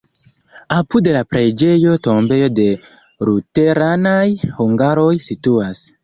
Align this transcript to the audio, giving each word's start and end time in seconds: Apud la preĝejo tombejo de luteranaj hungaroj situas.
Apud 0.75 1.07
la 1.17 1.19
preĝejo 1.33 1.91
tombejo 2.07 2.47
de 2.59 2.65
luteranaj 3.29 4.23
hungaroj 4.61 5.11
situas. 5.27 5.83